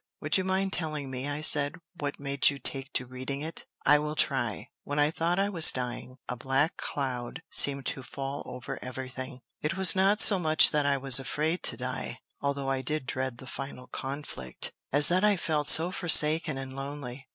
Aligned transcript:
"Would 0.19 0.35
you 0.35 0.43
mind 0.43 0.73
telling 0.73 1.11
me," 1.11 1.27
I 1.29 1.41
said, 1.41 1.75
"what 1.99 2.19
made 2.19 2.49
you 2.49 2.57
take 2.57 2.91
to 2.93 3.05
reading 3.05 3.41
it?" 3.41 3.67
"I 3.85 3.99
will 3.99 4.15
try. 4.15 4.69
When 4.83 4.97
I 4.97 5.11
thought 5.11 5.37
I 5.37 5.47
was 5.49 5.71
dying, 5.71 6.17
a 6.27 6.35
black 6.35 6.75
cloud 6.75 7.43
seemed 7.51 7.85
to 7.85 8.01
fall 8.01 8.41
over 8.47 8.79
every 8.81 9.09
thing. 9.09 9.41
It 9.61 9.77
was 9.77 9.95
not 9.95 10.19
so 10.19 10.39
much 10.39 10.71
that 10.71 10.87
I 10.87 10.97
was 10.97 11.19
afraid 11.19 11.61
to 11.65 11.77
die, 11.77 12.17
although 12.41 12.71
I 12.71 12.81
did 12.81 13.05
dread 13.05 13.37
the 13.37 13.45
final 13.45 13.85
conflict, 13.85 14.71
as 14.91 15.07
that 15.09 15.23
I 15.23 15.37
felt 15.37 15.67
so 15.67 15.91
forsaken 15.91 16.57
and 16.57 16.75
lonely. 16.75 17.27